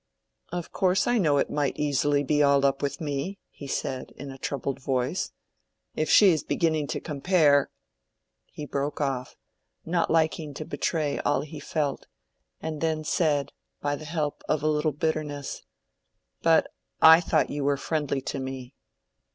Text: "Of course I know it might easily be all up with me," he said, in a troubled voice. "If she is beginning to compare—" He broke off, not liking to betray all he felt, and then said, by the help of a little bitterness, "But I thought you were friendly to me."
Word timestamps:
"Of 0.51 0.71
course 0.71 1.05
I 1.05 1.19
know 1.19 1.37
it 1.37 1.51
might 1.51 1.77
easily 1.77 2.23
be 2.23 2.41
all 2.41 2.65
up 2.65 2.81
with 2.81 2.99
me," 2.99 3.37
he 3.51 3.67
said, 3.67 4.09
in 4.17 4.31
a 4.31 4.37
troubled 4.39 4.79
voice. 4.79 5.31
"If 5.95 6.09
she 6.09 6.31
is 6.31 6.41
beginning 6.43 6.87
to 6.87 6.99
compare—" 6.99 7.69
He 8.47 8.65
broke 8.65 8.99
off, 8.99 9.35
not 9.85 10.09
liking 10.09 10.55
to 10.55 10.65
betray 10.65 11.19
all 11.19 11.41
he 11.41 11.59
felt, 11.59 12.07
and 12.59 12.81
then 12.81 13.03
said, 13.03 13.51
by 13.79 13.95
the 13.95 14.05
help 14.05 14.41
of 14.49 14.63
a 14.63 14.67
little 14.67 14.91
bitterness, 14.91 15.61
"But 16.41 16.71
I 16.99 17.21
thought 17.21 17.51
you 17.51 17.63
were 17.63 17.77
friendly 17.77 18.21
to 18.21 18.39
me." 18.39 18.73